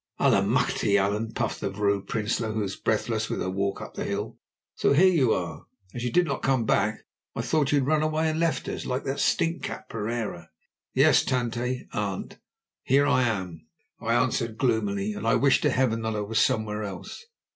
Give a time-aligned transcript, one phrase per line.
[0.19, 0.97] "Allemachte!
[0.97, 4.39] Allan," puffed the Vrouw Prinsloo, who was breathless with her walk up the hill,
[4.73, 5.67] "so here you are!
[5.93, 7.01] As you did not come back,
[7.35, 10.49] I thought you had run away and left us, like that stinkcat Pereira."
[10.95, 12.39] "Yes, Tante (aunt),
[12.81, 13.67] here I am,"
[14.01, 17.23] I answered gloomily, "and I wish to heaven that I was somewhere else."